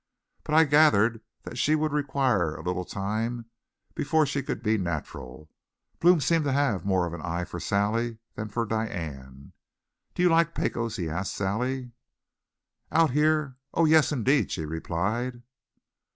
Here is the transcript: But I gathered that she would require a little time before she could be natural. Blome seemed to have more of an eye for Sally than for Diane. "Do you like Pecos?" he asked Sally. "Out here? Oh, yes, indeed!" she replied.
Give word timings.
But 0.43 0.55
I 0.55 0.63
gathered 0.63 1.21
that 1.43 1.59
she 1.59 1.75
would 1.75 1.93
require 1.93 2.55
a 2.55 2.63
little 2.63 2.85
time 2.85 3.45
before 3.93 4.25
she 4.25 4.41
could 4.41 4.63
be 4.63 4.75
natural. 4.75 5.47
Blome 5.99 6.21
seemed 6.21 6.45
to 6.45 6.51
have 6.53 6.83
more 6.87 7.05
of 7.05 7.13
an 7.13 7.21
eye 7.21 7.45
for 7.45 7.59
Sally 7.59 8.17
than 8.33 8.49
for 8.49 8.65
Diane. 8.65 9.53
"Do 10.15 10.23
you 10.23 10.29
like 10.29 10.55
Pecos?" 10.55 10.95
he 10.95 11.07
asked 11.07 11.35
Sally. 11.35 11.91
"Out 12.91 13.11
here? 13.11 13.57
Oh, 13.75 13.85
yes, 13.85 14.11
indeed!" 14.11 14.49
she 14.51 14.65
replied. 14.65 15.43